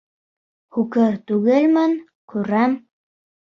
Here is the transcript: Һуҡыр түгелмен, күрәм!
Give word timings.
Һуҡыр 0.77 1.13
түгелмен, 1.33 1.95
күрәм! 2.35 2.77